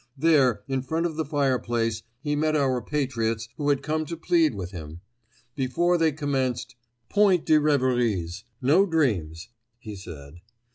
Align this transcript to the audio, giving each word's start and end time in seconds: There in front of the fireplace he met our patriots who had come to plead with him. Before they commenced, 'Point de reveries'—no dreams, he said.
There 0.17 0.63
in 0.67 0.81
front 0.81 1.05
of 1.05 1.15
the 1.15 1.23
fireplace 1.23 2.01
he 2.23 2.35
met 2.35 2.55
our 2.55 2.81
patriots 2.81 3.47
who 3.57 3.69
had 3.69 3.83
come 3.83 4.03
to 4.07 4.17
plead 4.17 4.55
with 4.55 4.71
him. 4.71 5.01
Before 5.53 5.95
they 5.95 6.11
commenced, 6.11 6.75
'Point 7.07 7.45
de 7.45 7.59
reveries'—no 7.59 8.87
dreams, 8.87 9.49
he 9.77 9.95
said. 9.95 10.41